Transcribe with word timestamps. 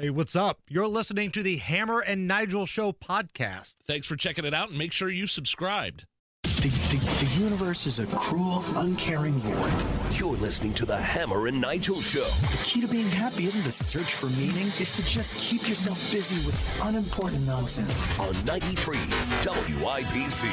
Hey, 0.00 0.08
what's 0.08 0.34
up? 0.34 0.60
You're 0.66 0.88
listening 0.88 1.30
to 1.32 1.42
the 1.42 1.58
Hammer 1.58 2.00
and 2.00 2.26
Nigel 2.26 2.64
Show 2.64 2.90
podcast. 2.90 3.74
Thanks 3.86 4.06
for 4.06 4.16
checking 4.16 4.46
it 4.46 4.54
out 4.54 4.70
and 4.70 4.78
make 4.78 4.92
sure 4.92 5.10
you 5.10 5.26
subscribed. 5.26 6.06
The, 6.42 6.68
the, 6.68 7.26
the, 7.26 7.42
universe 7.44 7.86
is 7.86 7.98
a 7.98 8.06
cruel, 8.06 8.64
uncaring 8.76 9.34
void. 9.34 10.18
You're 10.18 10.38
listening 10.38 10.72
to 10.74 10.86
the 10.86 10.96
Hammer 10.96 11.48
and 11.48 11.60
Nigel 11.60 12.00
Show. 12.00 12.24
The 12.24 12.62
key 12.64 12.80
to 12.80 12.88
being 12.88 13.10
happy 13.10 13.44
isn't 13.44 13.62
to 13.62 13.70
search 13.70 14.14
for 14.14 14.28
meaning, 14.40 14.68
it's 14.78 14.96
to 14.96 15.04
just 15.04 15.34
keep 15.34 15.68
yourself 15.68 15.98
busy 16.10 16.46
with 16.46 16.80
unimportant 16.82 17.46
nonsense. 17.46 18.18
On 18.18 18.32
93 18.46 18.96
WIBC. 18.96 20.48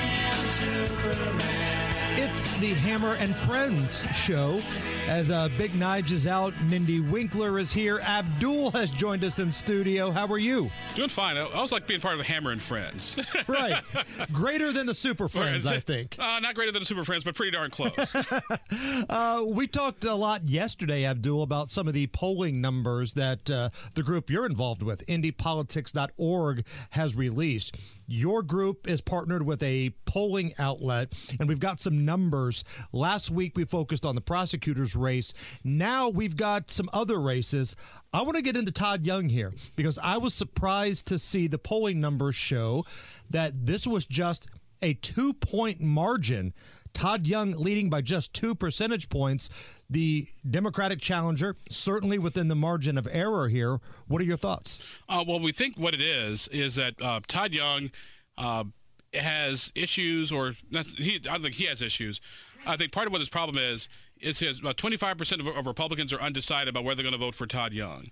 It's 2.29 2.57
the 2.57 2.73
Hammer 2.73 3.13
and 3.13 3.33
Friends 3.33 4.05
show. 4.13 4.59
As 5.07 5.31
uh, 5.31 5.47
Big 5.57 5.71
Nige 5.71 6.11
is 6.11 6.27
out, 6.27 6.53
Mindy 6.63 6.99
Winkler 6.99 7.57
is 7.57 7.71
here. 7.71 7.99
Abdul 7.99 8.71
has 8.71 8.89
joined 8.89 9.23
us 9.23 9.39
in 9.39 9.49
studio. 9.49 10.11
How 10.11 10.27
are 10.27 10.37
you? 10.37 10.69
Doing 10.93 11.07
fine. 11.07 11.37
I 11.37 11.49
always 11.53 11.71
like 11.71 11.87
being 11.87 12.01
part 12.01 12.15
of 12.15 12.17
the 12.17 12.25
Hammer 12.25 12.51
and 12.51 12.61
Friends. 12.61 13.17
right. 13.47 13.81
Greater 14.33 14.73
than 14.73 14.85
the 14.87 14.93
Super 14.93 15.29
Friends, 15.29 15.65
I 15.65 15.79
think. 15.79 16.17
Uh, 16.19 16.41
not 16.41 16.53
greater 16.53 16.73
than 16.73 16.81
the 16.81 16.85
Super 16.85 17.05
Friends, 17.05 17.23
but 17.23 17.33
pretty 17.33 17.51
darn 17.51 17.71
close. 17.71 18.13
uh, 19.09 19.45
we 19.47 19.65
talked 19.65 20.03
a 20.03 20.13
lot 20.13 20.43
yesterday, 20.43 21.05
Abdul, 21.05 21.43
about 21.43 21.71
some 21.71 21.87
of 21.87 21.93
the 21.93 22.07
polling 22.07 22.59
numbers 22.59 23.13
that 23.13 23.49
uh, 23.49 23.69
the 23.93 24.03
group 24.03 24.29
you're 24.29 24.45
involved 24.45 24.83
with, 24.83 25.05
IndyPolitics.org, 25.05 26.65
has 26.89 27.15
released. 27.15 27.77
Your 28.07 28.41
group 28.41 28.87
is 28.87 29.01
partnered 29.01 29.45
with 29.45 29.61
a 29.61 29.91
polling 30.05 30.53
outlet, 30.57 31.13
and 31.39 31.47
we've 31.49 31.59
got 31.59 31.81
some 31.81 32.05
numbers. 32.05 32.63
Last 32.93 33.29
week, 33.29 33.57
we 33.57 33.65
focused 33.65 34.05
on 34.05 34.15
the 34.15 34.21
prosecutor's 34.21 34.95
race. 34.95 35.33
Now 35.63 36.07
we've 36.07 36.37
got 36.37 36.71
some 36.71 36.89
other 36.93 37.19
races. 37.19 37.75
I 38.13 38.21
want 38.21 38.37
to 38.37 38.41
get 38.41 38.55
into 38.55 38.71
Todd 38.71 39.05
Young 39.05 39.27
here 39.27 39.53
because 39.75 39.99
I 39.99 40.17
was 40.17 40.33
surprised 40.33 41.07
to 41.07 41.19
see 41.19 41.47
the 41.47 41.57
polling 41.57 41.99
numbers 41.99 42.35
show 42.35 42.85
that 43.29 43.65
this 43.65 43.85
was 43.85 44.05
just 44.05 44.47
a 44.81 44.93
two 44.93 45.33
point 45.33 45.81
margin. 45.81 46.53
Todd 46.97 47.27
Young 47.27 47.51
leading 47.51 47.91
by 47.91 48.01
just 48.01 48.33
two 48.33 48.55
percentage 48.55 49.07
points. 49.07 49.49
The 49.87 50.27
Democratic 50.49 50.99
challenger, 50.99 51.55
certainly 51.69 52.17
within 52.17 52.47
the 52.47 52.55
margin 52.55 52.97
of 52.97 53.07
error 53.11 53.49
here. 53.49 53.79
What 54.07 54.19
are 54.19 54.25
your 54.25 54.35
thoughts? 54.35 54.79
Uh, 55.07 55.23
well, 55.27 55.39
we 55.39 55.51
think 55.51 55.77
what 55.77 55.93
it 55.93 56.01
is 56.01 56.47
is 56.47 56.73
that 56.73 56.99
uh, 56.99 57.19
Todd 57.27 57.53
Young 57.53 57.91
uh, 58.39 58.63
has 59.13 59.71
issues, 59.75 60.31
or 60.31 60.53
he, 60.97 61.21
I 61.29 61.37
think 61.37 61.53
he 61.53 61.65
has 61.65 61.83
issues. 61.83 62.19
I 62.65 62.75
think 62.77 62.91
part 62.91 63.05
of 63.05 63.13
what 63.13 63.21
his 63.21 63.29
problem 63.29 63.59
is 63.59 63.87
is 64.19 64.39
his 64.39 64.59
about 64.59 64.77
25% 64.77 65.39
of, 65.39 65.45
of 65.55 65.67
Republicans 65.67 66.11
are 66.11 66.19
undecided 66.19 66.69
about 66.69 66.83
whether 66.83 66.95
they're 66.95 67.11
going 67.11 67.19
to 67.19 67.23
vote 67.23 67.35
for 67.35 67.45
Todd 67.45 67.73
Young. 67.73 68.09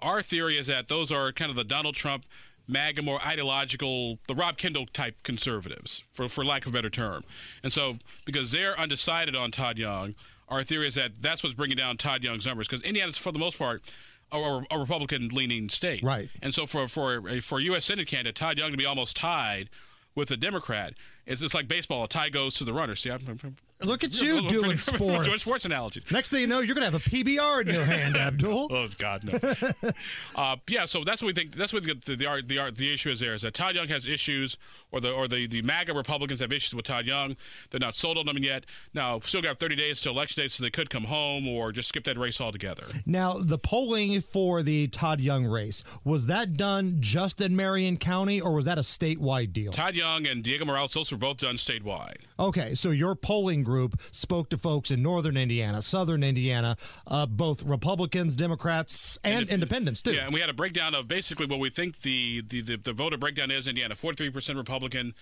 Our 0.00 0.22
theory 0.22 0.56
is 0.58 0.68
that 0.68 0.86
those 0.86 1.10
are 1.10 1.32
kind 1.32 1.50
of 1.50 1.56
the 1.56 1.64
Donald 1.64 1.96
Trump 1.96 2.24
MAGA, 2.68 3.02
more 3.02 3.20
ideological, 3.24 4.18
the 4.28 4.34
Rob 4.34 4.58
Kendall 4.58 4.86
type 4.86 5.16
conservatives, 5.22 6.04
for, 6.12 6.28
for 6.28 6.44
lack 6.44 6.66
of 6.66 6.72
a 6.72 6.74
better 6.74 6.90
term. 6.90 7.24
And 7.62 7.72
so, 7.72 7.96
because 8.26 8.52
they're 8.52 8.78
undecided 8.78 9.34
on 9.34 9.50
Todd 9.50 9.78
Young, 9.78 10.14
our 10.48 10.62
theory 10.62 10.86
is 10.86 10.94
that 10.94 11.20
that's 11.20 11.42
what's 11.42 11.54
bringing 11.54 11.76
down 11.76 11.96
Todd 11.96 12.22
Young's 12.22 12.46
numbers. 12.46 12.68
Because 12.68 12.84
Indiana's, 12.84 13.16
for 13.16 13.32
the 13.32 13.38
most 13.38 13.58
part, 13.58 13.82
a, 14.30 14.62
a 14.70 14.78
Republican 14.78 15.28
leaning 15.28 15.70
state. 15.70 16.02
Right. 16.02 16.28
And 16.42 16.52
so, 16.52 16.66
for, 16.66 16.86
for, 16.88 17.40
for 17.40 17.58
a 17.58 17.62
U.S. 17.62 17.86
Senate 17.86 18.06
candidate, 18.06 18.36
Todd 18.36 18.58
Young 18.58 18.70
to 18.70 18.76
be 18.76 18.86
almost 18.86 19.16
tied 19.16 19.70
with 20.14 20.30
a 20.30 20.36
Democrat, 20.36 20.94
it's, 21.28 21.42
it's 21.42 21.54
like 21.54 21.68
baseball. 21.68 22.04
A 22.04 22.08
tie 22.08 22.30
goes 22.30 22.54
to 22.54 22.64
the 22.64 22.72
runner. 22.72 22.96
See, 22.96 23.10
I'm, 23.10 23.20
I'm 23.28 23.56
Look 23.84 24.02
at 24.02 24.20
you 24.20 24.46
doing 24.48 24.76
sports. 24.78 25.26
Doing 25.26 25.38
sports 25.38 25.64
analogies. 25.64 26.10
Next 26.10 26.30
thing 26.30 26.40
you 26.40 26.46
know, 26.46 26.60
you're 26.60 26.74
going 26.74 26.90
to 26.90 26.98
have 26.98 27.06
a 27.06 27.10
PBR 27.10 27.62
in 27.62 27.74
your 27.74 27.84
hand, 27.84 28.16
Abdul. 28.16 28.68
oh 28.70 28.88
God, 28.98 29.22
no. 29.24 29.90
uh, 30.36 30.56
yeah, 30.66 30.84
so 30.84 31.04
that's 31.04 31.22
what 31.22 31.28
we 31.28 31.32
think. 31.32 31.54
That's 31.54 31.72
what 31.72 31.84
the 31.84 31.94
the, 31.94 32.16
the 32.16 32.42
the, 32.46 32.72
the 32.74 32.94
issue 32.94 33.10
is. 33.10 33.20
There 33.20 33.34
is 33.34 33.42
that 33.42 33.54
Todd 33.54 33.76
Young 33.76 33.86
has 33.88 34.08
issues, 34.08 34.56
or 34.90 35.00
the 35.00 35.12
or 35.12 35.28
the 35.28 35.46
the 35.46 35.62
MAGA 35.62 35.94
Republicans 35.94 36.40
have 36.40 36.52
issues 36.52 36.74
with 36.74 36.86
Todd 36.86 37.06
Young. 37.06 37.36
They're 37.70 37.80
not 37.80 37.94
sold 37.94 38.18
on 38.18 38.28
him 38.28 38.42
yet. 38.42 38.66
Now, 38.94 39.20
still 39.20 39.42
got 39.42 39.60
30 39.60 39.76
days 39.76 40.00
to 40.02 40.10
election 40.10 40.42
day, 40.42 40.48
so 40.48 40.64
they 40.64 40.70
could 40.70 40.90
come 40.90 41.04
home 41.04 41.46
or 41.46 41.70
just 41.70 41.88
skip 41.88 42.04
that 42.04 42.18
race 42.18 42.40
altogether. 42.40 42.84
Now, 43.06 43.38
the 43.38 43.58
polling 43.58 44.20
for 44.20 44.62
the 44.62 44.88
Todd 44.88 45.20
Young 45.20 45.46
race 45.46 45.84
was 46.02 46.26
that 46.26 46.56
done 46.56 46.96
just 47.00 47.40
in 47.40 47.54
Marion 47.54 47.96
County, 47.96 48.40
or 48.40 48.54
was 48.54 48.64
that 48.64 48.78
a 48.78 48.82
statewide 48.82 49.52
deal? 49.52 49.70
Todd 49.70 49.94
Young 49.94 50.26
and 50.26 50.42
Diego 50.42 50.64
Morales, 50.64 50.92
those 50.94 51.12
were 51.18 51.28
both 51.28 51.38
done 51.38 51.56
statewide. 51.56 52.18
Okay, 52.38 52.74
so 52.74 52.90
your 52.90 53.14
polling 53.14 53.62
group 53.62 54.00
spoke 54.12 54.48
to 54.50 54.58
folks 54.58 54.90
in 54.90 55.02
northern 55.02 55.36
Indiana, 55.36 55.82
southern 55.82 56.22
Indiana, 56.22 56.76
uh, 57.06 57.26
both 57.26 57.62
Republicans, 57.62 58.36
Democrats, 58.36 59.18
and 59.24 59.46
Indep- 59.46 59.50
independents 59.50 60.02
too. 60.02 60.12
Yeah, 60.12 60.24
and 60.24 60.34
we 60.34 60.40
had 60.40 60.50
a 60.50 60.54
breakdown 60.54 60.94
of 60.94 61.08
basically 61.08 61.46
what 61.46 61.58
we 61.58 61.70
think 61.70 62.00
the 62.02 62.42
the, 62.48 62.60
the, 62.60 62.76
the 62.76 62.92
voter 62.92 63.16
breakdown 63.16 63.50
is. 63.50 63.66
Indiana, 63.66 63.94
43% 63.94 64.56
Republican, 64.56 65.14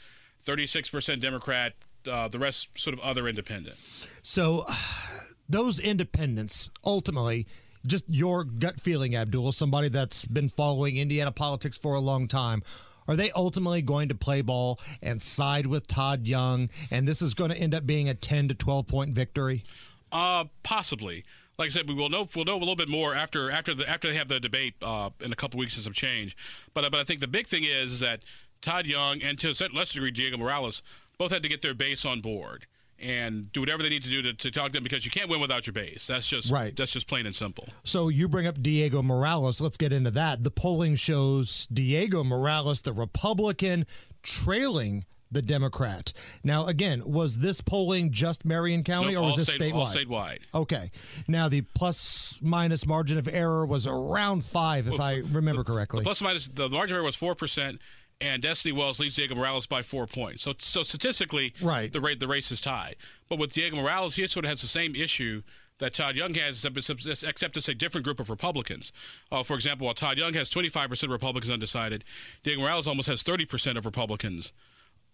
36% 0.44 1.20
Democrat, 1.20 1.72
uh, 2.10 2.28
the 2.28 2.38
rest 2.38 2.68
sort 2.76 2.94
of 2.94 3.00
other 3.00 3.26
independent. 3.26 3.76
So, 4.22 4.64
those 5.48 5.78
independents 5.78 6.70
ultimately 6.84 7.46
just 7.86 8.04
your 8.08 8.42
gut 8.42 8.80
feeling, 8.80 9.14
Abdul, 9.14 9.52
somebody 9.52 9.88
that's 9.88 10.24
been 10.24 10.48
following 10.48 10.96
Indiana 10.96 11.30
politics 11.30 11.78
for 11.78 11.94
a 11.94 12.00
long 12.00 12.26
time. 12.26 12.62
Are 13.08 13.16
they 13.16 13.30
ultimately 13.32 13.82
going 13.82 14.08
to 14.08 14.14
play 14.14 14.42
ball 14.42 14.78
and 15.02 15.20
side 15.20 15.66
with 15.66 15.86
Todd 15.86 16.26
Young, 16.26 16.68
and 16.90 17.06
this 17.06 17.22
is 17.22 17.34
going 17.34 17.50
to 17.50 17.56
end 17.56 17.74
up 17.74 17.86
being 17.86 18.08
a 18.08 18.14
10 18.14 18.48
to 18.48 18.54
12 18.54 18.86
point 18.86 19.10
victory? 19.10 19.64
Uh, 20.12 20.44
possibly. 20.62 21.24
Like 21.58 21.68
I 21.68 21.70
said, 21.70 21.88
we 21.88 21.94
will 21.94 22.10
know 22.10 22.28
we'll 22.36 22.44
know 22.44 22.56
a 22.56 22.58
little 22.58 22.76
bit 22.76 22.88
more 22.88 23.14
after 23.14 23.50
after 23.50 23.72
the 23.74 23.88
after 23.88 24.08
they 24.08 24.16
have 24.16 24.28
the 24.28 24.38
debate 24.38 24.74
uh, 24.82 25.10
in 25.20 25.32
a 25.32 25.36
couple 25.36 25.58
weeks 25.58 25.74
and 25.76 25.84
some 25.84 25.94
change. 25.94 26.36
But 26.74 26.90
but 26.90 27.00
I 27.00 27.04
think 27.04 27.20
the 27.20 27.28
big 27.28 27.46
thing 27.46 27.64
is, 27.64 27.92
is 27.92 28.00
that 28.00 28.24
Todd 28.60 28.86
Young 28.86 29.22
and 29.22 29.38
to 29.40 29.48
a 29.48 29.68
lesser 29.74 29.94
degree 29.94 30.10
Diego 30.10 30.36
Morales 30.36 30.82
both 31.18 31.32
had 31.32 31.42
to 31.42 31.48
get 31.48 31.62
their 31.62 31.74
base 31.74 32.04
on 32.04 32.20
board 32.20 32.66
and 32.98 33.52
do 33.52 33.60
whatever 33.60 33.82
they 33.82 33.88
need 33.88 34.02
to 34.02 34.08
do 34.08 34.22
to, 34.22 34.32
to 34.32 34.50
talk 34.50 34.66
to 34.66 34.72
them 34.72 34.82
because 34.82 35.04
you 35.04 35.10
can't 35.10 35.28
win 35.28 35.40
without 35.40 35.66
your 35.66 35.74
base. 35.74 36.06
That's 36.06 36.26
just 36.26 36.50
right. 36.50 36.74
That's 36.74 36.92
just 36.92 37.06
plain 37.06 37.26
and 37.26 37.34
simple. 37.34 37.68
So 37.84 38.08
you 38.08 38.28
bring 38.28 38.46
up 38.46 38.62
Diego 38.62 39.02
Morales. 39.02 39.60
Let's 39.60 39.76
get 39.76 39.92
into 39.92 40.10
that. 40.12 40.44
The 40.44 40.50
polling 40.50 40.96
shows 40.96 41.66
Diego 41.72 42.24
Morales, 42.24 42.82
the 42.82 42.92
Republican, 42.92 43.86
trailing 44.22 45.04
the 45.30 45.42
Democrat. 45.42 46.12
Now, 46.44 46.66
again, 46.66 47.02
was 47.04 47.38
this 47.38 47.60
polling 47.60 48.12
just 48.12 48.44
Marion 48.44 48.84
County 48.84 49.14
no, 49.14 49.22
or 49.22 49.26
was 49.26 49.36
this 49.36 49.48
state, 49.48 49.72
statewide? 49.72 49.74
All 49.74 49.86
statewide. 49.86 50.38
Okay. 50.54 50.90
Now, 51.26 51.48
the 51.48 51.62
plus 51.62 52.38
minus 52.42 52.86
margin 52.86 53.18
of 53.18 53.28
error 53.28 53.66
was 53.66 53.86
around 53.86 54.44
five, 54.44 54.86
if 54.86 54.92
well, 54.92 55.02
I 55.02 55.14
remember 55.16 55.62
the, 55.62 55.72
correctly. 55.72 56.00
The 56.00 56.04
plus 56.04 56.22
minus, 56.22 56.48
the 56.48 56.68
margin 56.68 56.96
of 56.96 57.00
error 57.00 57.04
was 57.04 57.16
4%. 57.16 57.78
And 58.20 58.42
Destiny 58.42 58.72
Wells 58.72 58.98
leads 58.98 59.16
Diego 59.16 59.34
Morales 59.34 59.66
by 59.66 59.82
four 59.82 60.06
points. 60.06 60.42
So, 60.42 60.54
so 60.58 60.82
statistically, 60.82 61.52
right. 61.60 61.92
the 61.92 62.00
rate 62.00 62.18
the 62.18 62.28
race 62.28 62.50
is 62.50 62.60
tied. 62.60 62.96
But 63.28 63.38
with 63.38 63.52
Diego 63.52 63.76
Morales, 63.76 64.16
he 64.16 64.26
sort 64.26 64.46
of 64.46 64.48
has 64.48 64.62
the 64.62 64.66
same 64.66 64.94
issue 64.94 65.42
that 65.78 65.94
Todd 65.94 66.16
Young 66.16 66.34
has, 66.34 66.64
except 66.64 67.56
it's 67.56 67.68
a 67.68 67.74
different 67.74 68.04
group 68.04 68.18
of 68.18 68.30
Republicans. 68.30 68.92
Uh, 69.30 69.42
for 69.42 69.54
example, 69.54 69.84
while 69.84 69.94
Todd 69.94 70.16
Young 70.16 70.32
has 70.32 70.48
25% 70.48 71.02
of 71.04 71.10
Republicans 71.10 71.52
undecided, 71.52 72.04
Diego 72.42 72.62
Morales 72.62 72.86
almost 72.86 73.08
has 73.08 73.22
30% 73.22 73.76
of 73.76 73.84
Republicans 73.84 74.52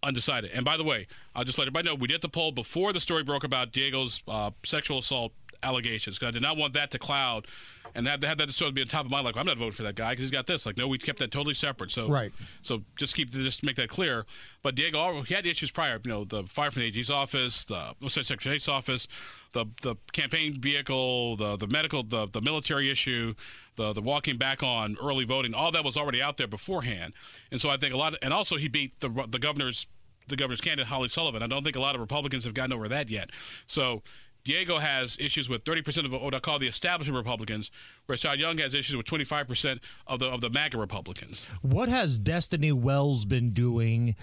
undecided. 0.02 0.50
And 0.52 0.64
by 0.64 0.76
the 0.76 0.84
way, 0.84 1.06
I'll 1.34 1.44
just 1.44 1.58
let 1.58 1.64
everybody 1.64 1.88
know 1.88 1.94
we 1.94 2.08
did 2.08 2.22
the 2.22 2.28
poll 2.28 2.52
before 2.52 2.92
the 2.92 3.00
story 3.00 3.24
broke 3.24 3.44
about 3.44 3.72
Diego's 3.72 4.22
uh, 4.28 4.50
sexual 4.64 4.98
assault 4.98 5.32
allegations 5.62 6.18
because 6.18 6.28
I 6.28 6.32
did 6.32 6.42
not 6.42 6.56
want 6.56 6.74
that 6.74 6.90
to 6.92 6.98
cloud 6.98 7.46
and 7.94 8.06
that 8.06 8.22
had 8.24 8.38
that 8.38 8.50
sort 8.52 8.70
of 8.70 8.74
be 8.74 8.80
on 8.80 8.88
top 8.88 9.04
of 9.04 9.10
my 9.10 9.20
like 9.20 9.36
I'm 9.36 9.46
not 9.46 9.58
voting 9.58 9.72
for 9.72 9.82
that 9.82 9.94
guy 9.94 10.12
because 10.12 10.24
he's 10.24 10.30
got 10.30 10.46
this. 10.46 10.64
Like 10.64 10.76
no, 10.76 10.88
we 10.88 10.98
kept 10.98 11.18
that 11.18 11.30
totally 11.30 11.54
separate. 11.54 11.90
So 11.90 12.08
right. 12.08 12.32
So 12.62 12.82
just 12.96 13.14
keep 13.14 13.30
just 13.30 13.62
make 13.62 13.76
that 13.76 13.88
clear. 13.88 14.24
But 14.62 14.74
Diego, 14.74 15.22
he 15.22 15.34
had 15.34 15.46
issues 15.46 15.70
prior. 15.70 16.00
You 16.04 16.10
know, 16.10 16.24
the 16.24 16.44
fire 16.44 16.70
from 16.70 16.82
the 16.82 16.88
AG's 16.88 17.10
office, 17.10 17.64
the 17.64 17.94
oh, 18.02 18.08
sorry, 18.08 18.24
Secretary 18.24 18.56
of 18.56 18.62
State's 18.62 18.68
office, 18.72 19.08
the 19.52 19.66
the 19.82 19.96
campaign 20.12 20.60
vehicle, 20.60 21.36
the 21.36 21.56
the 21.56 21.66
medical, 21.66 22.02
the 22.02 22.28
the 22.28 22.40
military 22.40 22.90
issue, 22.90 23.34
the 23.76 23.92
the 23.92 24.02
walking 24.02 24.36
back 24.36 24.62
on 24.62 24.96
early 25.02 25.24
voting. 25.24 25.54
All 25.54 25.72
that 25.72 25.84
was 25.84 25.96
already 25.96 26.22
out 26.22 26.36
there 26.36 26.48
beforehand. 26.48 27.12
And 27.50 27.60
so 27.60 27.68
I 27.68 27.76
think 27.76 27.92
a 27.92 27.96
lot. 27.96 28.14
Of, 28.14 28.20
and 28.22 28.32
also 28.32 28.56
he 28.56 28.68
beat 28.68 29.00
the 29.00 29.10
the 29.28 29.38
governor's 29.38 29.86
the 30.28 30.36
governor's 30.36 30.60
candidate 30.60 30.86
Holly 30.86 31.08
Sullivan. 31.08 31.42
I 31.42 31.46
don't 31.46 31.64
think 31.64 31.76
a 31.76 31.80
lot 31.80 31.94
of 31.94 32.00
Republicans 32.00 32.44
have 32.44 32.54
gotten 32.54 32.72
over 32.72 32.88
that 32.88 33.10
yet. 33.10 33.30
So 33.66 34.02
Diego 34.44 34.78
has 34.78 35.16
issues 35.20 35.48
with 35.48 35.64
30% 35.64 36.04
of 36.04 36.20
what 36.20 36.34
I 36.34 36.40
call 36.40 36.58
the 36.58 36.66
establishment 36.66 37.16
Republicans, 37.16 37.70
whereas 38.06 38.22
Todd 38.22 38.38
Young 38.38 38.58
has 38.58 38.74
issues 38.74 38.96
with 38.96 39.06
25% 39.06 39.78
of 40.06 40.18
the 40.18 40.26
of 40.26 40.40
the 40.40 40.50
MAGA 40.50 40.78
Republicans. 40.78 41.48
What 41.62 41.88
has 41.88 42.18
Destiny 42.18 42.72
Wells 42.72 43.24
been 43.24 43.50
doing 43.50 44.16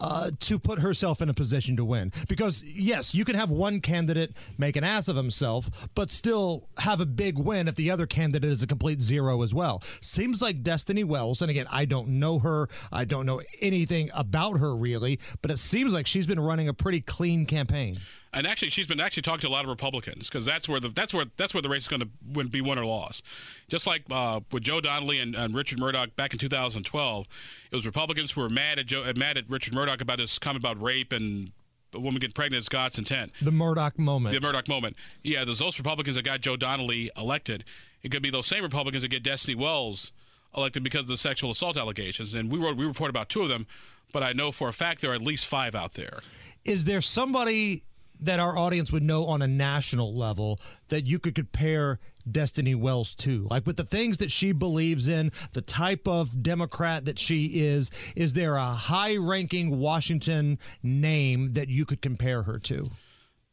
uh, 0.00 0.30
to 0.40 0.58
put 0.58 0.78
herself 0.78 1.20
in 1.20 1.28
a 1.28 1.34
position 1.34 1.76
to 1.76 1.84
win? 1.84 2.12
Because 2.28 2.62
yes, 2.62 3.16
you 3.16 3.24
can 3.24 3.34
have 3.34 3.50
one 3.50 3.80
candidate 3.80 4.36
make 4.58 4.76
an 4.76 4.84
ass 4.84 5.08
of 5.08 5.16
himself, 5.16 5.68
but 5.96 6.08
still 6.08 6.68
have 6.78 7.00
a 7.00 7.06
big 7.06 7.36
win 7.36 7.66
if 7.66 7.74
the 7.74 7.90
other 7.90 8.06
candidate 8.06 8.50
is 8.50 8.62
a 8.62 8.68
complete 8.68 9.02
zero 9.02 9.42
as 9.42 9.52
well. 9.52 9.82
Seems 10.00 10.40
like 10.40 10.62
Destiny 10.62 11.02
Wells, 11.02 11.42
and 11.42 11.50
again, 11.50 11.66
I 11.72 11.84
don't 11.84 12.08
know 12.08 12.38
her, 12.38 12.68
I 12.92 13.04
don't 13.04 13.26
know 13.26 13.42
anything 13.60 14.08
about 14.14 14.60
her 14.60 14.76
really, 14.76 15.18
but 15.42 15.50
it 15.50 15.58
seems 15.58 15.92
like 15.92 16.06
she's 16.06 16.26
been 16.26 16.40
running 16.40 16.68
a 16.68 16.74
pretty 16.74 17.00
clean 17.00 17.44
campaign. 17.44 17.98
And 18.34 18.46
actually 18.46 18.70
she's 18.70 18.86
been 18.86 19.00
actually 19.00 19.22
talking 19.22 19.40
to 19.42 19.48
a 19.48 19.50
lot 19.50 19.64
of 19.64 19.70
Republicans 19.70 20.28
because 20.28 20.44
that's 20.44 20.68
where 20.68 20.80
the 20.80 20.88
that's 20.88 21.14
where 21.14 21.26
that's 21.36 21.54
where 21.54 21.62
the 21.62 21.68
race 21.68 21.82
is 21.82 21.88
going 21.88 22.02
to 22.02 22.08
win, 22.32 22.48
be 22.48 22.60
won 22.60 22.78
or 22.78 22.84
lost. 22.84 23.24
Just 23.68 23.86
like 23.86 24.02
uh, 24.10 24.40
with 24.52 24.64
Joe 24.64 24.80
Donnelly 24.80 25.20
and, 25.20 25.34
and, 25.34 25.54
Richard 25.54 25.78
Mourdock 25.78 26.16
back 26.16 26.32
in 26.32 26.38
2012, 26.38 27.26
it 27.70 27.74
was 27.74 27.86
Republicans 27.86 28.32
who 28.32 28.40
were 28.40 28.48
mad 28.48 28.78
at 28.78 28.86
Joe, 28.86 29.10
mad 29.16 29.38
at 29.38 29.48
Richard 29.48 29.74
Mourdock 29.74 30.00
about 30.00 30.18
his 30.18 30.38
comment 30.38 30.62
about 30.62 30.82
rape 30.82 31.12
and 31.12 31.52
a 31.94 32.00
woman 32.00 32.18
getting 32.18 32.34
pregnant 32.34 32.60
is 32.60 32.68
God's 32.68 32.98
intent. 32.98 33.32
The 33.40 33.52
Mourdock 33.52 33.98
moment. 33.98 34.34
The 34.34 34.40
Mourdock 34.40 34.68
moment. 34.68 34.96
Yeah, 35.22 35.44
there's 35.44 35.60
those 35.60 35.78
Republicans 35.78 36.16
that 36.16 36.24
got 36.24 36.40
Joe 36.40 36.56
Donnelly 36.56 37.10
elected. 37.16 37.64
It 38.02 38.10
could 38.10 38.22
be 38.22 38.30
those 38.30 38.46
same 38.46 38.62
Republicans 38.62 39.02
that 39.02 39.08
get 39.08 39.22
Destiny 39.22 39.54
Wells 39.54 40.12
elected 40.56 40.82
because 40.82 41.02
of 41.02 41.08
the 41.08 41.16
sexual 41.16 41.50
assault 41.50 41.76
allegations. 41.76 42.34
And 42.34 42.50
we 42.50 42.58
wrote 42.58 42.76
we 42.76 42.86
report 42.86 43.10
about 43.10 43.28
two 43.28 43.42
of 43.42 43.48
them, 43.48 43.66
but 44.12 44.22
I 44.22 44.32
know 44.32 44.52
for 44.52 44.68
a 44.68 44.72
fact 44.72 45.00
there 45.00 45.12
are 45.12 45.14
at 45.14 45.22
least 45.22 45.46
five 45.46 45.74
out 45.74 45.94
there. 45.94 46.18
Is 46.64 46.84
there 46.84 47.00
somebody 47.00 47.82
that 48.20 48.40
our 48.40 48.56
audience 48.56 48.92
would 48.92 49.02
know 49.02 49.24
on 49.24 49.42
a 49.42 49.46
national 49.46 50.14
level 50.14 50.60
that 50.88 51.06
you 51.06 51.18
could 51.18 51.34
compare 51.34 51.98
Destiny 52.30 52.74
Wells 52.74 53.14
to? 53.16 53.46
Like 53.50 53.66
with 53.66 53.76
the 53.76 53.84
things 53.84 54.18
that 54.18 54.30
she 54.30 54.52
believes 54.52 55.08
in, 55.08 55.32
the 55.52 55.60
type 55.60 56.06
of 56.08 56.42
Democrat 56.42 57.04
that 57.04 57.18
she 57.18 57.46
is, 57.46 57.90
is 58.16 58.34
there 58.34 58.56
a 58.56 58.66
high 58.66 59.16
ranking 59.16 59.78
Washington 59.78 60.58
name 60.82 61.52
that 61.54 61.68
you 61.68 61.84
could 61.84 62.00
compare 62.00 62.42
her 62.44 62.58
to? 62.60 62.90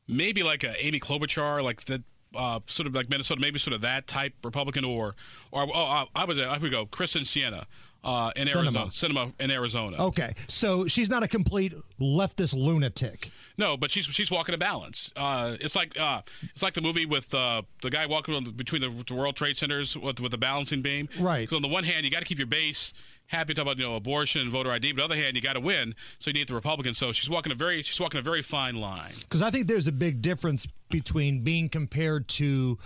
Maybe 0.08 0.44
like 0.44 0.64
a 0.64 0.84
Amy 0.84 1.00
Klobuchar, 1.00 1.64
like 1.64 1.86
that. 1.86 2.04
Uh, 2.34 2.62
sort 2.66 2.88
of 2.88 2.96
like 2.96 3.10
Minnesota, 3.10 3.42
maybe 3.42 3.60
sort 3.60 3.74
of 3.74 3.82
that 3.82 4.08
type 4.08 4.34
Republican, 4.42 4.86
or, 4.86 5.16
or 5.52 5.68
oh, 5.76 6.06
I 6.16 6.24
would 6.24 6.40
I 6.40 6.58
would 6.58 6.72
go 6.72 6.86
Kyrsten 6.86 7.24
Sinema, 7.24 7.66
uh, 8.04 8.32
in 8.36 8.48
Sinema. 8.48 8.56
Arizona. 8.56 8.86
Sinema 8.88 9.34
in 9.40 9.52
Arizona. 9.52 10.06
Okay, 10.06 10.34
so 10.48 10.88
she's 10.88 11.10
not 11.10 11.24
a 11.24 11.28
complete 11.28 11.74
leftist 12.00 12.56
lunatic. 12.56 13.32
No, 13.58 13.78
but 13.78 13.92
she's 13.92 14.06
she's 14.06 14.32
walking 14.32 14.56
a 14.56 14.58
balance. 14.58 15.12
Uh, 15.16 15.58
it's 15.60 15.76
like 15.76 16.00
uh, 16.00 16.22
it's 16.44 16.64
like 16.64 16.74
the 16.74 16.82
movie 16.82 17.06
with 17.06 17.34
uh, 17.34 17.62
the 17.82 17.90
guy 17.90 18.06
walking 18.06 18.34
on 18.34 18.44
the, 18.44 18.52
between 18.52 18.82
the, 18.82 18.90
the, 19.08 19.14
World 19.14 19.36
Trade 19.36 19.58
Centers 19.58 19.96
with, 19.96 20.20
with 20.20 20.32
the 20.32 20.38
balancing 20.38 20.82
beam. 20.82 21.10
Right. 21.20 21.50
So 21.50 21.56
on 21.56 21.62
the 21.62 21.68
one 21.68 21.84
hand, 21.84 22.06
you 22.06 22.12
got 22.12 22.20
to 22.20 22.26
keep 22.26 22.38
your 22.40 22.48
base 22.48 22.94
happy 23.28 23.54
to 23.54 23.58
talk 23.58 23.64
about 23.64 23.78
you 23.78 23.86
know 23.88 23.96
abortion 23.96 24.42
and 24.42 24.52
voter 24.52 24.72
ID, 24.72 24.94
but 24.94 25.04
on 25.04 25.10
the 25.10 25.16
other 25.16 25.24
hand, 25.24 25.36
you 25.36 25.42
got 25.42 25.54
to 25.54 25.60
win. 25.62 25.96
So 26.20 26.30
you 26.30 26.34
need 26.34 26.48
the 26.48 26.56
Republicans. 26.56 26.98
So 26.98 27.12
she's 27.12 27.30
walking 27.30 27.52
a 27.52 27.56
very 27.56 27.84
she's 27.84 28.00
walking 28.00 28.20
a 28.20 28.24
very 28.24 28.42
fine 28.42 28.76
line. 28.76 29.14
Because 29.20 29.42
I 29.42 29.52
think 29.52 29.68
there's 29.68 29.88
a 29.88 29.92
big 29.92 30.22
difference 30.22 30.68
between 30.90 31.44
being 31.44 31.70
compared 31.70 32.28
to 32.28 32.78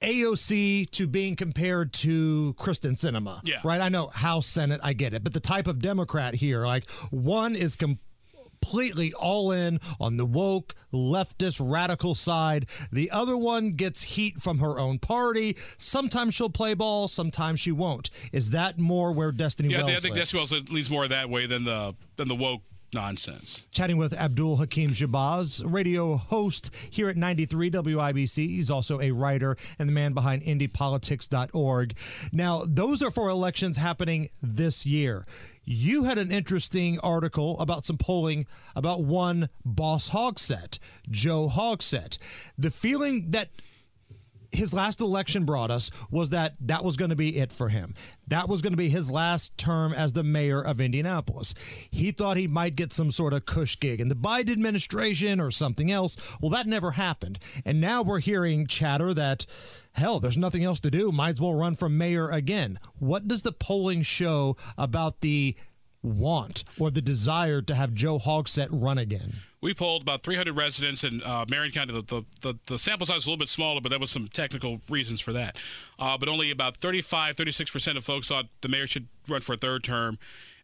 AOC 0.00 0.90
to 0.90 1.06
being 1.06 1.36
compared 1.36 1.92
to 1.92 2.54
Kyrsten 2.58 2.92
Sinema. 2.92 3.40
Yeah. 3.44 3.60
Right? 3.64 3.80
I 3.80 3.88
know 3.88 4.08
House, 4.08 4.46
Senate, 4.46 4.80
I 4.82 4.92
get 4.92 5.14
it. 5.14 5.24
But 5.24 5.32
the 5.32 5.40
type 5.40 5.66
of 5.66 5.80
Democrat 5.80 6.36
here, 6.36 6.64
like 6.64 6.88
one 7.10 7.56
is 7.56 7.76
completely 7.76 9.12
all 9.12 9.50
in 9.52 9.80
on 10.00 10.16
the 10.16 10.24
woke, 10.24 10.74
leftist, 10.92 11.60
radical 11.60 12.14
side. 12.14 12.66
The 12.92 13.10
other 13.10 13.36
one 13.36 13.72
gets 13.72 14.02
heat 14.02 14.40
from 14.40 14.58
her 14.58 14.78
own 14.78 14.98
party. 14.98 15.56
Sometimes 15.76 16.34
she'll 16.34 16.50
play 16.50 16.74
ball, 16.74 17.08
sometimes 17.08 17.60
she 17.60 17.72
won't. 17.72 18.10
Is 18.32 18.50
that 18.50 18.78
more 18.78 19.12
where 19.12 19.32
Destiny 19.32 19.70
yeah, 19.70 19.78
Wells 19.78 19.96
I 19.96 20.00
think? 20.00 20.14
Destiny 20.14 20.40
Wells 20.40 20.70
leads 20.70 20.90
more 20.90 21.08
that 21.08 21.28
way 21.28 21.46
than 21.46 21.64
the 21.64 21.94
than 22.16 22.28
the 22.28 22.36
woke 22.36 22.62
nonsense. 22.92 23.62
Chatting 23.70 23.96
with 23.96 24.12
Abdul 24.12 24.56
Hakim 24.56 24.92
Shabazz, 24.92 25.62
radio 25.66 26.16
host 26.16 26.74
here 26.90 27.08
at 27.08 27.16
93 27.16 27.70
WIBC. 27.70 28.48
He's 28.48 28.70
also 28.70 29.00
a 29.00 29.10
writer 29.10 29.56
and 29.78 29.88
the 29.88 29.92
man 29.92 30.12
behind 30.12 30.42
IndyPolitics.org. 30.42 31.96
Now, 32.32 32.64
those 32.66 33.02
are 33.02 33.10
for 33.10 33.28
elections 33.28 33.76
happening 33.76 34.30
this 34.42 34.86
year. 34.86 35.26
You 35.64 36.04
had 36.04 36.16
an 36.16 36.32
interesting 36.32 36.98
article 37.00 37.60
about 37.60 37.84
some 37.84 37.98
polling 37.98 38.46
about 38.74 39.02
one 39.02 39.50
Boss 39.66 40.10
Hogsett, 40.10 40.78
Joe 41.10 41.48
Hogsett. 41.48 42.16
The 42.56 42.70
feeling 42.70 43.32
that 43.32 43.50
his 44.52 44.72
last 44.72 45.00
election 45.00 45.44
brought 45.44 45.70
us 45.70 45.90
was 46.10 46.30
that 46.30 46.54
that 46.60 46.84
was 46.84 46.96
going 46.96 47.10
to 47.10 47.16
be 47.16 47.36
it 47.36 47.52
for 47.52 47.68
him. 47.68 47.94
That 48.26 48.48
was 48.48 48.62
going 48.62 48.72
to 48.72 48.78
be 48.78 48.88
his 48.88 49.10
last 49.10 49.56
term 49.58 49.92
as 49.92 50.12
the 50.12 50.22
mayor 50.22 50.60
of 50.60 50.80
Indianapolis. 50.80 51.54
He 51.90 52.10
thought 52.10 52.36
he 52.36 52.46
might 52.46 52.76
get 52.76 52.92
some 52.92 53.10
sort 53.10 53.32
of 53.32 53.46
cush 53.46 53.78
gig 53.78 54.00
in 54.00 54.08
the 54.08 54.14
Biden 54.14 54.50
administration 54.50 55.40
or 55.40 55.50
something 55.50 55.90
else. 55.90 56.16
Well, 56.40 56.50
that 56.50 56.66
never 56.66 56.92
happened. 56.92 57.38
And 57.64 57.80
now 57.80 58.02
we're 58.02 58.20
hearing 58.20 58.66
chatter 58.66 59.12
that, 59.14 59.44
hell, 59.92 60.20
there's 60.20 60.36
nothing 60.36 60.64
else 60.64 60.80
to 60.80 60.90
do. 60.90 61.12
Might 61.12 61.36
as 61.36 61.40
well 61.40 61.54
run 61.54 61.74
for 61.74 61.88
mayor 61.88 62.30
again. 62.30 62.78
What 62.98 63.28
does 63.28 63.42
the 63.42 63.52
polling 63.52 64.02
show 64.02 64.56
about 64.76 65.20
the 65.20 65.56
want 66.02 66.64
or 66.78 66.90
the 66.90 67.02
desire 67.02 67.60
to 67.62 67.74
have 67.74 67.94
Joe 67.94 68.18
Hogsett 68.18 68.68
run 68.70 68.98
again? 68.98 69.34
we 69.60 69.74
polled 69.74 70.02
about 70.02 70.22
300 70.22 70.56
residents 70.56 71.02
in 71.04 71.22
uh, 71.22 71.44
Marion 71.48 71.72
County. 71.72 71.92
The, 71.92 72.02
the, 72.02 72.24
the, 72.40 72.58
the, 72.66 72.78
sample 72.78 73.06
size 73.06 73.16
was 73.16 73.26
a 73.26 73.30
little 73.30 73.38
bit 73.38 73.48
smaller, 73.48 73.80
but 73.80 73.88
there 73.88 73.98
was 73.98 74.10
some 74.10 74.28
technical 74.28 74.80
reasons 74.88 75.20
for 75.20 75.32
that. 75.32 75.56
Uh, 75.98 76.16
but 76.16 76.28
only 76.28 76.50
about 76.50 76.76
35, 76.76 77.36
36% 77.36 77.96
of 77.96 78.04
folks 78.04 78.28
thought 78.28 78.46
the 78.60 78.68
mayor 78.68 78.86
should 78.86 79.08
run 79.26 79.40
for 79.40 79.54
a 79.54 79.56
third 79.56 79.82
term 79.82 80.18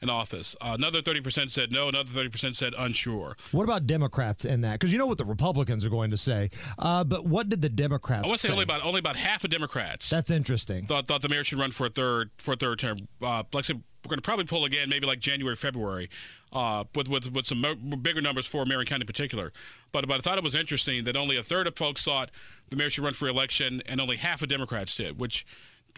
in 0.04 0.10
office. 0.10 0.54
Uh, 0.60 0.76
another 0.78 1.02
30% 1.02 1.50
said 1.50 1.72
no. 1.72 1.88
Another 1.88 2.10
30% 2.10 2.54
said 2.54 2.74
unsure. 2.78 3.36
What 3.50 3.64
about 3.64 3.86
Democrats 3.88 4.44
in 4.44 4.60
that? 4.60 4.74
Because 4.74 4.92
you 4.92 4.98
know 4.98 5.06
what 5.06 5.18
the 5.18 5.24
Republicans 5.24 5.84
are 5.84 5.90
going 5.90 6.10
to 6.12 6.16
say. 6.16 6.50
Uh, 6.78 7.02
but 7.02 7.26
what 7.26 7.48
did 7.48 7.62
the 7.62 7.68
Democrats 7.68 8.24
I 8.24 8.28
want 8.28 8.40
to 8.40 8.46
say, 8.46 8.48
say 8.48 8.52
only 8.52 8.64
about 8.64 8.84
only 8.84 9.00
about 9.00 9.16
half 9.16 9.42
of 9.42 9.50
Democrats 9.50 10.08
That's 10.08 10.30
interesting. 10.30 10.86
thought 10.86 11.08
thought 11.08 11.22
the 11.22 11.28
mayor 11.28 11.42
should 11.42 11.58
run 11.58 11.72
for 11.72 11.86
a 11.86 11.90
third 11.90 12.30
for 12.36 12.52
a 12.52 12.56
third 12.56 12.78
term. 12.78 13.08
Uh, 13.20 13.42
like 13.52 13.64
I 13.64 13.66
said, 13.66 13.82
we're 14.04 14.10
going 14.10 14.18
to 14.18 14.22
probably 14.22 14.44
pull 14.44 14.64
again, 14.64 14.88
maybe 14.90 15.06
like 15.06 15.18
January, 15.18 15.56
February, 15.56 16.10
uh, 16.52 16.84
with 16.94 17.08
with 17.08 17.32
with 17.32 17.46
some 17.46 17.60
mo- 17.62 17.74
bigger 17.74 18.20
numbers 18.20 18.46
for 18.46 18.64
Marion 18.66 18.86
County 18.86 19.02
in 19.02 19.06
particular. 19.06 19.52
But 19.92 20.06
but 20.06 20.18
I 20.18 20.20
thought 20.20 20.38
it 20.38 20.44
was 20.44 20.54
interesting 20.54 21.04
that 21.04 21.16
only 21.16 21.36
a 21.38 21.42
third 21.42 21.66
of 21.66 21.76
folks 21.76 22.04
thought 22.04 22.30
the 22.68 22.76
mayor 22.76 22.90
should 22.90 23.04
run 23.04 23.14
for 23.14 23.26
election, 23.26 23.82
and 23.86 24.00
only 24.00 24.16
half 24.16 24.42
of 24.42 24.48
Democrats 24.48 24.94
did, 24.94 25.18
which 25.18 25.46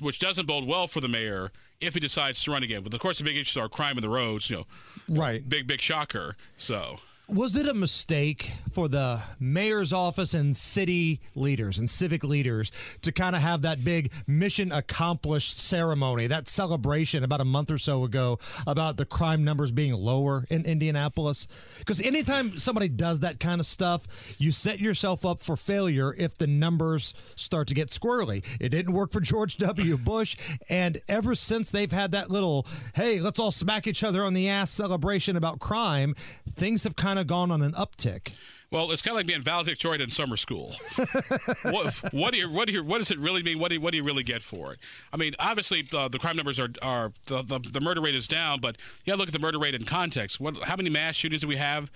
which 0.00 0.18
doesn't 0.18 0.46
bode 0.46 0.66
well 0.66 0.86
for 0.86 1.00
the 1.00 1.08
mayor 1.08 1.50
if 1.80 1.94
he 1.94 2.00
decides 2.00 2.42
to 2.44 2.50
run 2.50 2.62
again. 2.62 2.82
But 2.82 2.92
of 2.94 3.00
course, 3.00 3.18
the 3.18 3.24
big 3.24 3.36
issues 3.36 3.56
are 3.56 3.68
crime 3.68 3.96
in 3.98 4.02
the 4.02 4.08
roads. 4.08 4.48
You 4.50 4.56
know, 4.56 4.66
Right. 5.08 5.46
big 5.48 5.66
big 5.66 5.80
shocker. 5.80 6.36
So. 6.58 7.00
Was 7.28 7.56
it 7.56 7.66
a 7.66 7.74
mistake 7.74 8.52
for 8.70 8.86
the 8.86 9.20
mayor's 9.40 9.92
office 9.92 10.32
and 10.32 10.56
city 10.56 11.20
leaders 11.34 11.76
and 11.76 11.90
civic 11.90 12.22
leaders 12.22 12.70
to 13.02 13.10
kind 13.10 13.34
of 13.34 13.42
have 13.42 13.62
that 13.62 13.82
big 13.82 14.12
mission 14.28 14.70
accomplished 14.70 15.58
ceremony, 15.58 16.28
that 16.28 16.46
celebration 16.46 17.24
about 17.24 17.40
a 17.40 17.44
month 17.44 17.72
or 17.72 17.78
so 17.78 18.04
ago 18.04 18.38
about 18.64 18.96
the 18.96 19.04
crime 19.04 19.42
numbers 19.42 19.72
being 19.72 19.92
lower 19.92 20.46
in 20.50 20.64
Indianapolis? 20.64 21.48
Because 21.80 22.00
anytime 22.00 22.58
somebody 22.58 22.88
does 22.88 23.18
that 23.20 23.40
kind 23.40 23.58
of 23.60 23.66
stuff, 23.66 24.06
you 24.38 24.52
set 24.52 24.78
yourself 24.78 25.26
up 25.26 25.40
for 25.40 25.56
failure 25.56 26.14
if 26.16 26.38
the 26.38 26.46
numbers 26.46 27.12
start 27.34 27.66
to 27.66 27.74
get 27.74 27.88
squirrely. 27.88 28.44
It 28.60 28.68
didn't 28.68 28.94
work 28.94 29.10
for 29.10 29.20
George 29.20 29.56
W. 29.58 29.96
Bush. 29.96 30.36
And 30.70 31.00
ever 31.08 31.34
since 31.34 31.72
they've 31.72 31.90
had 31.90 32.12
that 32.12 32.30
little, 32.30 32.68
hey, 32.94 33.18
let's 33.18 33.40
all 33.40 33.50
smack 33.50 33.88
each 33.88 34.04
other 34.04 34.22
on 34.22 34.32
the 34.32 34.48
ass 34.48 34.70
celebration 34.70 35.36
about 35.36 35.58
crime, 35.58 36.14
things 36.54 36.84
have 36.84 36.94
kind 36.94 37.15
of 37.18 37.26
gone 37.26 37.50
on 37.50 37.62
an 37.62 37.72
uptick. 37.72 38.36
Well, 38.70 38.90
it's 38.90 39.00
kind 39.00 39.12
of 39.12 39.18
like 39.18 39.26
being 39.26 39.42
valedictorian 39.42 40.00
in 40.00 40.10
summer 40.10 40.36
school. 40.36 40.74
what, 41.62 41.94
what 42.12 42.32
do 42.32 42.38
you 42.38 42.50
what 42.50 42.66
do 42.66 42.74
you 42.74 42.82
what 42.82 42.98
does 42.98 43.10
it 43.12 43.18
really 43.18 43.42
mean? 43.42 43.58
What 43.60 43.68
do 43.68 43.76
you, 43.76 43.80
what 43.80 43.92
do 43.92 43.96
you 43.96 44.02
really 44.02 44.24
get 44.24 44.42
for 44.42 44.72
it? 44.72 44.80
I 45.12 45.16
mean, 45.16 45.34
obviously 45.38 45.86
uh, 45.92 46.08
the 46.08 46.18
crime 46.18 46.36
numbers 46.36 46.58
are 46.58 46.70
are 46.82 47.12
the, 47.26 47.42
the 47.42 47.58
the 47.60 47.80
murder 47.80 48.00
rate 48.00 48.16
is 48.16 48.26
down, 48.26 48.60
but 48.60 48.76
you 49.04 49.12
got 49.12 49.18
look 49.18 49.28
at 49.28 49.32
the 49.32 49.38
murder 49.38 49.58
rate 49.58 49.74
in 49.74 49.84
context. 49.84 50.40
What 50.40 50.56
how 50.62 50.74
many 50.76 50.90
mass 50.90 51.14
shootings 51.14 51.42
did 51.42 51.48
we 51.48 51.56
have 51.56 51.90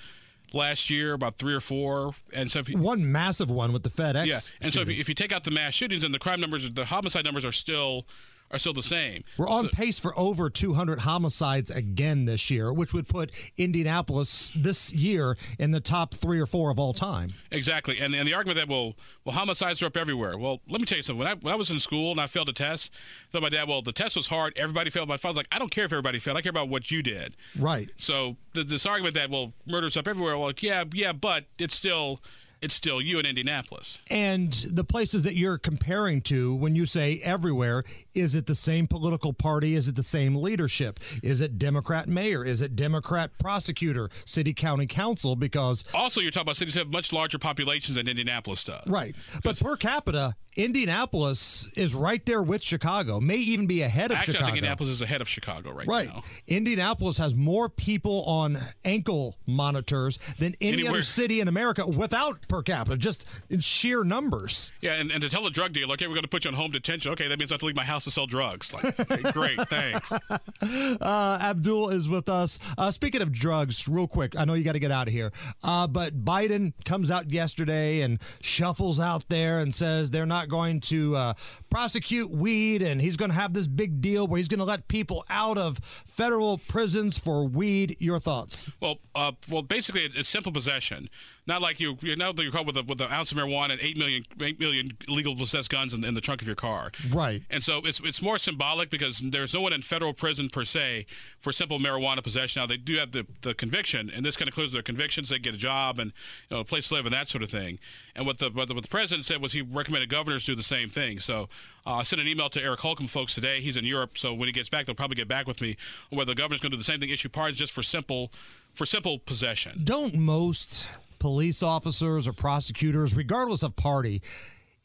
last 0.52 0.90
year? 0.90 1.12
About 1.14 1.38
three 1.38 1.54
or 1.54 1.60
four, 1.60 2.14
and 2.32 2.48
so 2.50 2.60
if 2.60 2.68
you, 2.68 2.78
One 2.78 3.10
massive 3.10 3.50
one 3.50 3.72
with 3.72 3.82
the 3.82 3.90
FedEx. 3.90 4.26
yeah, 4.26 4.38
and 4.60 4.72
so 4.72 4.80
if 4.80 4.88
you, 4.88 4.94
if 5.00 5.08
you 5.08 5.14
take 5.14 5.32
out 5.32 5.42
the 5.42 5.50
mass 5.50 5.74
shootings, 5.74 6.04
and 6.04 6.14
the 6.14 6.20
crime 6.20 6.40
numbers, 6.40 6.70
the 6.70 6.84
homicide 6.84 7.24
numbers 7.24 7.44
are 7.44 7.52
still 7.52 8.06
are 8.50 8.58
still 8.58 8.72
the 8.72 8.82
same. 8.82 9.22
We're 9.36 9.48
on 9.48 9.64
So- 9.64 9.70
pace 9.70 9.98
for 9.98 10.18
over 10.18 10.50
200 10.50 11.00
homicides 11.00 11.70
again 11.70 12.24
this 12.24 12.50
year, 12.50 12.72
which 12.72 12.92
would 12.92 13.08
put 13.08 13.30
Indianapolis 13.56 14.52
this 14.56 14.92
year 14.92 15.36
in 15.58 15.70
the 15.70 15.80
top 15.80 16.14
three 16.14 16.40
or 16.40 16.46
four 16.46 16.70
of 16.70 16.78
all 16.78 16.92
time. 16.92 17.32
Exactly, 17.50 17.98
and 18.00 18.14
and 18.14 18.26
the 18.26 18.34
argument 18.34 18.58
that 18.58 18.68
well, 18.68 18.94
well, 19.24 19.34
homicides 19.36 19.82
are 19.82 19.86
up 19.86 19.96
everywhere. 19.96 20.36
Well, 20.36 20.60
let 20.68 20.80
me 20.80 20.86
tell 20.86 20.96
you 20.96 21.02
something. 21.02 21.18
When 21.18 21.28
I 21.28 21.34
when 21.34 21.52
I 21.52 21.56
was 21.56 21.70
in 21.70 21.78
school 21.78 22.10
and 22.10 22.20
I 22.20 22.26
failed 22.26 22.48
a 22.48 22.52
test, 22.52 22.92
I 23.28 23.32
told 23.32 23.42
my 23.44 23.48
dad, 23.48 23.68
well, 23.68 23.82
the 23.82 23.92
test 23.92 24.16
was 24.16 24.26
hard. 24.26 24.52
Everybody 24.56 24.90
failed. 24.90 25.08
My 25.08 25.16
father's 25.16 25.36
like, 25.36 25.48
I 25.52 25.58
don't 25.58 25.70
care 25.70 25.84
if 25.84 25.92
everybody 25.92 26.18
failed. 26.18 26.36
I 26.36 26.42
care 26.42 26.50
about 26.50 26.68
what 26.68 26.90
you 26.90 27.02
did. 27.02 27.36
Right. 27.58 27.90
So 27.96 28.36
the, 28.54 28.64
this 28.64 28.86
argument 28.86 29.14
that 29.14 29.30
well, 29.30 29.52
murder's 29.66 29.96
up 29.96 30.08
everywhere. 30.08 30.36
Well, 30.36 30.46
like, 30.48 30.62
yeah, 30.62 30.84
yeah, 30.92 31.12
but 31.12 31.44
it's 31.58 31.74
still 31.74 32.20
it's 32.62 32.74
still 32.74 33.00
you 33.00 33.18
in 33.18 33.26
Indianapolis. 33.26 33.98
And 34.10 34.52
the 34.52 34.84
places 34.84 35.22
that 35.22 35.34
you're 35.36 35.58
comparing 35.58 36.20
to 36.22 36.54
when 36.54 36.74
you 36.74 36.86
say 36.86 37.20
everywhere, 37.24 37.84
is 38.14 38.34
it 38.34 38.46
the 38.46 38.54
same 38.54 38.86
political 38.86 39.32
party? 39.32 39.74
Is 39.74 39.88
it 39.88 39.96
the 39.96 40.02
same 40.02 40.34
leadership? 40.36 41.00
Is 41.22 41.40
it 41.40 41.58
Democrat 41.58 42.08
mayor? 42.08 42.44
Is 42.44 42.60
it 42.60 42.76
Democrat 42.76 43.30
prosecutor, 43.38 44.10
city, 44.24 44.52
county 44.52 44.86
council? 44.86 45.36
Because 45.36 45.84
Also, 45.94 46.20
you're 46.20 46.30
talking 46.30 46.42
about 46.46 46.56
cities 46.56 46.74
that 46.74 46.80
have 46.80 46.92
much 46.92 47.12
larger 47.12 47.38
populations 47.38 47.96
than 47.96 48.08
Indianapolis 48.08 48.64
does. 48.64 48.86
Right. 48.86 49.14
But 49.42 49.58
per 49.58 49.76
capita, 49.76 50.34
Indianapolis 50.56 51.68
is 51.76 51.94
right 51.94 52.24
there 52.26 52.42
with 52.42 52.62
Chicago, 52.62 53.20
may 53.20 53.36
even 53.36 53.66
be 53.66 53.82
ahead 53.82 54.10
of 54.10 54.16
Actually, 54.16 54.32
Chicago. 54.32 54.44
I 54.44 54.48
think 54.48 54.56
Indianapolis 54.58 54.90
is 54.92 55.02
ahead 55.02 55.20
of 55.20 55.28
Chicago 55.28 55.70
right, 55.72 55.86
Right. 55.86 56.08
now. 56.08 56.22
Indianapolis 56.48 57.18
has 57.18 57.34
more 57.34 57.68
people 57.68 58.24
on 58.24 58.58
ankle 58.84 59.36
monitors 59.46 60.18
than 60.38 60.56
any 60.60 60.72
Anywhere. 60.74 60.90
other 60.92 61.02
city 61.02 61.40
in 61.40 61.48
America 61.48 61.86
without 61.86 62.48
per 62.50 62.62
capita, 62.62 62.96
just 62.96 63.24
in 63.48 63.60
sheer 63.60 64.04
numbers. 64.04 64.72
Yeah, 64.80 64.94
and, 64.94 65.10
and 65.10 65.22
to 65.22 65.30
tell 65.30 65.46
a 65.46 65.50
drug 65.50 65.72
dealer, 65.72 65.94
okay, 65.94 66.06
we're 66.06 66.14
going 66.14 66.22
to 66.22 66.28
put 66.28 66.44
you 66.44 66.50
on 66.50 66.54
home 66.54 66.72
detention. 66.72 67.12
Okay, 67.12 67.28
that 67.28 67.38
means 67.38 67.50
I 67.50 67.54
have 67.54 67.60
to 67.60 67.66
leave 67.66 67.76
my 67.76 67.84
house 67.84 68.04
to 68.04 68.10
sell 68.10 68.26
drugs. 68.26 68.74
Like, 68.74 69.00
okay, 69.00 69.32
great, 69.32 69.58
thanks. 69.68 70.12
Uh, 70.60 71.38
Abdul 71.40 71.90
is 71.90 72.08
with 72.08 72.28
us. 72.28 72.58
Uh, 72.76 72.90
speaking 72.90 73.22
of 73.22 73.32
drugs, 73.32 73.88
real 73.88 74.08
quick, 74.08 74.36
I 74.36 74.44
know 74.44 74.54
you 74.54 74.64
got 74.64 74.72
to 74.72 74.80
get 74.80 74.90
out 74.90 75.06
of 75.06 75.14
here, 75.14 75.32
uh, 75.62 75.86
but 75.86 76.24
Biden 76.24 76.72
comes 76.84 77.10
out 77.10 77.30
yesterday 77.30 78.00
and 78.00 78.18
shuffles 78.42 78.98
out 78.98 79.28
there 79.28 79.60
and 79.60 79.74
says 79.74 80.10
they're 80.10 80.26
not 80.26 80.48
going 80.48 80.80
to 80.80 81.16
uh, 81.16 81.34
prosecute 81.70 82.30
weed, 82.30 82.82
and 82.82 83.00
he's 83.00 83.16
going 83.16 83.30
to 83.30 83.36
have 83.36 83.54
this 83.54 83.68
big 83.68 84.00
deal 84.00 84.26
where 84.26 84.38
he's 84.38 84.48
going 84.48 84.58
to 84.58 84.64
let 84.64 84.88
people 84.88 85.24
out 85.30 85.56
of 85.56 85.78
federal 86.06 86.58
prisons 86.58 87.16
for 87.16 87.46
weed. 87.46 87.96
Your 88.00 88.18
thoughts? 88.18 88.70
Well, 88.80 88.98
uh, 89.14 89.32
well, 89.48 89.62
basically, 89.62 90.02
it's 90.02 90.28
simple 90.28 90.52
possession. 90.52 91.08
Not 91.50 91.62
like 91.62 91.80
you, 91.80 91.98
you're 92.00 92.16
not 92.16 92.36
that 92.36 92.44
you're 92.44 92.52
caught 92.52 92.64
with 92.64 92.76
a, 92.76 92.84
with 92.84 93.00
an 93.00 93.10
ounce 93.10 93.32
of 93.32 93.38
marijuana 93.38 93.72
and 93.72 93.80
eight 93.80 93.98
million, 93.98 94.24
eight 94.40 94.60
million 94.60 94.92
legal 95.08 95.34
possessed 95.34 95.68
guns 95.68 95.92
in, 95.92 96.04
in 96.04 96.14
the 96.14 96.20
trunk 96.20 96.42
of 96.42 96.46
your 96.46 96.54
car. 96.54 96.92
Right. 97.10 97.42
And 97.50 97.60
so 97.60 97.80
it's 97.84 97.98
it's 98.04 98.22
more 98.22 98.38
symbolic 98.38 98.88
because 98.88 99.18
there's 99.18 99.52
no 99.52 99.60
one 99.60 99.72
in 99.72 99.82
federal 99.82 100.14
prison 100.14 100.48
per 100.48 100.64
se 100.64 101.06
for 101.40 101.52
simple 101.52 101.80
marijuana 101.80 102.22
possession. 102.22 102.62
Now 102.62 102.68
they 102.68 102.76
do 102.76 102.98
have 102.98 103.10
the, 103.10 103.26
the 103.42 103.52
conviction, 103.52 104.12
and 104.14 104.24
this 104.24 104.36
kind 104.36 104.48
of 104.48 104.52
includes 104.52 104.72
their 104.72 104.82
convictions. 104.82 105.28
They 105.28 105.40
get 105.40 105.56
a 105.56 105.58
job 105.58 105.98
and 105.98 106.12
you 106.48 106.56
know 106.56 106.60
a 106.60 106.64
place 106.64 106.86
to 106.88 106.94
live 106.94 107.04
and 107.04 107.12
that 107.12 107.26
sort 107.26 107.42
of 107.42 107.50
thing. 107.50 107.80
And 108.14 108.26
what 108.26 108.38
the 108.38 108.50
what 108.50 108.68
the, 108.68 108.74
what 108.74 108.84
the 108.84 108.88
president 108.88 109.24
said 109.24 109.42
was 109.42 109.52
he 109.52 109.62
recommended 109.62 110.08
governors 110.08 110.46
do 110.46 110.54
the 110.54 110.62
same 110.62 110.88
thing. 110.88 111.18
So 111.18 111.48
uh, 111.84 111.96
I 111.96 112.02
sent 112.04 112.22
an 112.22 112.28
email 112.28 112.48
to 112.50 112.62
Eric 112.62 112.78
Holcomb 112.78 113.08
folks 113.08 113.34
today. 113.34 113.60
He's 113.60 113.76
in 113.76 113.84
Europe, 113.84 114.18
so 114.18 114.32
when 114.32 114.46
he 114.46 114.52
gets 114.52 114.68
back, 114.68 114.86
they'll 114.86 114.94
probably 114.94 115.16
get 115.16 115.26
back 115.26 115.48
with 115.48 115.60
me 115.60 115.76
on 116.12 116.18
whether 116.18 116.30
the 116.30 116.36
governor's 116.36 116.60
going 116.60 116.70
to 116.70 116.76
do 116.76 116.80
the 116.80 116.84
same 116.84 117.00
thing, 117.00 117.10
issue 117.10 117.28
pardons 117.28 117.58
just 117.58 117.72
for 117.72 117.82
simple 117.82 118.30
for 118.72 118.86
simple 118.86 119.18
possession. 119.18 119.80
Don't 119.82 120.14
most 120.14 120.88
police 121.20 121.62
officers 121.62 122.26
or 122.26 122.32
prosecutors, 122.32 123.14
regardless 123.14 123.62
of 123.62 123.76
party, 123.76 124.20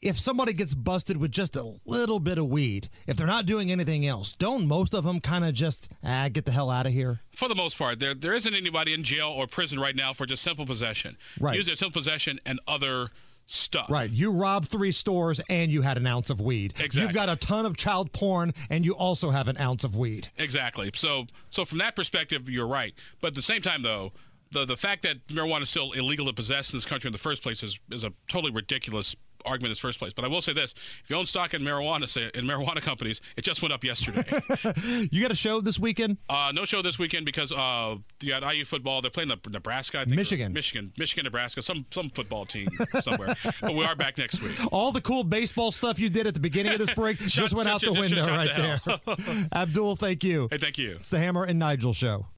if 0.00 0.18
somebody 0.18 0.52
gets 0.52 0.74
busted 0.74 1.16
with 1.16 1.32
just 1.32 1.56
a 1.56 1.74
little 1.84 2.20
bit 2.20 2.38
of 2.38 2.46
weed, 2.46 2.88
if 3.06 3.16
they're 3.16 3.26
not 3.26 3.46
doing 3.46 3.72
anything 3.72 4.06
else, 4.06 4.32
don't 4.32 4.68
most 4.68 4.94
of 4.94 5.04
them 5.04 5.20
kind 5.20 5.44
of 5.44 5.54
just 5.54 5.90
ah, 6.04 6.28
get 6.30 6.44
the 6.44 6.52
hell 6.52 6.70
out 6.70 6.86
of 6.86 6.92
here? 6.92 7.20
For 7.34 7.48
the 7.48 7.54
most 7.54 7.78
part, 7.78 7.98
there 7.98 8.14
there 8.14 8.34
isn't 8.34 8.54
anybody 8.54 8.94
in 8.94 9.02
jail 9.02 9.28
or 9.28 9.46
prison 9.46 9.80
right 9.80 9.96
now 9.96 10.12
for 10.12 10.26
just 10.26 10.42
simple 10.42 10.66
possession. 10.66 11.16
Right. 11.40 11.56
Use 11.56 11.66
their 11.66 11.76
simple 11.76 11.98
possession 12.00 12.38
and 12.46 12.60
other 12.68 13.08
stuff. 13.46 13.88
Right. 13.88 14.10
You 14.10 14.32
robbed 14.32 14.68
three 14.68 14.92
stores 14.92 15.40
and 15.48 15.70
you 15.70 15.82
had 15.82 15.96
an 15.96 16.06
ounce 16.06 16.30
of 16.30 16.40
weed. 16.40 16.72
Exactly. 16.72 17.02
You've 17.02 17.12
got 17.12 17.28
a 17.28 17.36
ton 17.36 17.64
of 17.64 17.76
child 17.76 18.12
porn 18.12 18.52
and 18.70 18.84
you 18.84 18.94
also 18.94 19.30
have 19.30 19.48
an 19.48 19.56
ounce 19.58 19.84
of 19.84 19.96
weed. 19.96 20.28
Exactly. 20.36 20.90
So 20.94 21.26
so 21.48 21.64
from 21.64 21.78
that 21.78 21.96
perspective, 21.96 22.48
you're 22.48 22.66
right. 22.66 22.94
But 23.20 23.28
at 23.28 23.34
the 23.34 23.42
same 23.42 23.62
time, 23.62 23.82
though, 23.82 24.12
the 24.52 24.64
the 24.64 24.76
fact 24.76 25.02
that 25.02 25.26
marijuana 25.28 25.62
is 25.62 25.70
still 25.70 25.92
illegal 25.92 26.26
to 26.26 26.32
possess 26.32 26.72
in 26.72 26.76
this 26.76 26.84
country 26.84 27.08
in 27.08 27.12
the 27.12 27.18
first 27.18 27.42
place 27.42 27.62
is 27.62 27.78
is 27.90 28.04
a 28.04 28.12
totally 28.28 28.52
ridiculous 28.52 29.16
argument 29.44 29.70
in 29.70 29.74
the 29.74 29.80
first 29.80 29.98
place. 29.98 30.12
But 30.12 30.24
I 30.24 30.28
will 30.28 30.42
say 30.42 30.52
this: 30.52 30.74
if 31.04 31.10
you 31.10 31.16
own 31.16 31.26
stock 31.26 31.54
in 31.54 31.62
marijuana, 31.62 32.08
say 32.08 32.30
in 32.34 32.44
marijuana 32.44 32.82
companies, 32.82 33.20
it 33.36 33.42
just 33.42 33.62
went 33.62 33.72
up 33.72 33.84
yesterday. 33.84 34.22
You 35.10 35.22
got 35.22 35.30
a 35.30 35.36
show 35.36 35.60
this 35.60 35.78
weekend? 35.78 36.18
uh, 36.28 36.52
no 36.54 36.64
show 36.64 36.82
this 36.82 36.98
weekend 36.98 37.26
because 37.26 37.52
uh, 37.52 37.96
you 38.20 38.28
got 38.30 38.54
IU 38.54 38.64
football. 38.64 39.00
They're 39.00 39.10
playing 39.10 39.28
the 39.28 39.38
Nebraska, 39.50 40.00
I 40.00 40.04
think, 40.04 40.16
Michigan. 40.16 40.52
Michigan, 40.52 40.92
Michigan, 40.98 41.24
Nebraska, 41.24 41.62
some 41.62 41.86
some 41.90 42.06
football 42.10 42.44
team 42.44 42.68
somewhere. 43.00 43.34
but 43.60 43.74
we 43.74 43.84
are 43.84 43.94
back 43.94 44.18
next 44.18 44.42
week. 44.42 44.56
All 44.72 44.92
the 44.92 45.00
cool 45.00 45.24
baseball 45.24 45.72
stuff 45.72 45.98
you 45.98 46.10
did 46.10 46.26
at 46.26 46.34
the 46.34 46.40
beginning 46.40 46.72
of 46.72 46.78
this 46.78 46.92
break 46.94 47.18
just 47.18 47.54
went 47.54 47.68
out 47.68 47.80
the 47.80 47.92
window 47.92 48.26
right 48.26 48.50
the 48.56 49.00
there. 49.16 49.46
Abdul, 49.52 49.96
thank 49.96 50.24
you. 50.24 50.48
Hey, 50.50 50.58
thank 50.58 50.78
you. 50.78 50.92
It's 50.92 51.10
the 51.10 51.18
Hammer 51.18 51.44
and 51.44 51.58
Nigel 51.58 51.92
Show. 51.92 52.26